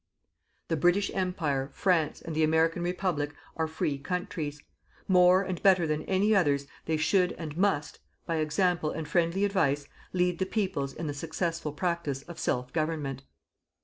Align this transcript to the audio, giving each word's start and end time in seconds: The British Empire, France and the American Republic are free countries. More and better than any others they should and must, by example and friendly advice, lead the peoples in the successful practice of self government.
The 0.69 0.75
British 0.77 1.11
Empire, 1.13 1.69
France 1.75 2.21
and 2.23 2.35
the 2.35 2.43
American 2.43 2.81
Republic 2.81 3.35
are 3.55 3.67
free 3.67 3.99
countries. 3.99 4.59
More 5.07 5.43
and 5.43 5.61
better 5.61 5.85
than 5.85 6.01
any 6.05 6.33
others 6.33 6.65
they 6.85 6.97
should 6.97 7.33
and 7.33 7.55
must, 7.55 7.99
by 8.25 8.37
example 8.37 8.89
and 8.89 9.07
friendly 9.07 9.45
advice, 9.45 9.87
lead 10.11 10.39
the 10.39 10.47
peoples 10.47 10.91
in 10.95 11.05
the 11.05 11.13
successful 11.13 11.71
practice 11.71 12.23
of 12.23 12.39
self 12.39 12.73
government. 12.73 13.21